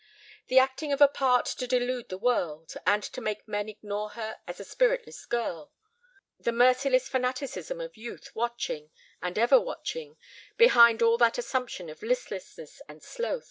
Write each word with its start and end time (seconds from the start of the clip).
The 0.47 0.57
acting 0.57 0.91
of 0.91 0.99
a 0.99 1.07
part 1.07 1.45
to 1.45 1.67
delude 1.67 2.09
the 2.09 2.17
world, 2.17 2.73
and 2.87 3.03
to 3.03 3.21
make 3.21 3.47
men 3.47 3.69
ignore 3.69 4.09
her 4.13 4.39
as 4.47 4.59
a 4.59 4.63
spiritless 4.63 5.27
girl. 5.27 5.71
The 6.39 6.51
merciless 6.51 7.07
fanaticism 7.07 7.79
of 7.79 7.95
youth 7.95 8.31
watching, 8.33 8.89
and 9.21 9.37
ever 9.37 9.59
watching, 9.61 10.17
behind 10.57 11.03
all 11.03 11.19
that 11.19 11.37
assumption 11.37 11.87
of 11.87 12.01
listlessness 12.01 12.81
and 12.89 13.03
sloth. 13.03 13.39